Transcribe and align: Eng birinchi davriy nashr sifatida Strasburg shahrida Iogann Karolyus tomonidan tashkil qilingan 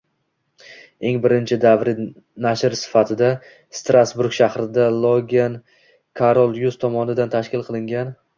Eng 1.09 1.17
birinchi 1.25 1.57
davriy 1.65 1.99
nashr 2.45 2.75
sifatida 2.79 3.29
Strasburg 3.81 4.37
shahrida 4.39 4.89
Iogann 5.03 5.59
Karolyus 6.23 6.81
tomonidan 6.87 7.33
tashkil 7.37 7.69
qilingan 7.71 8.13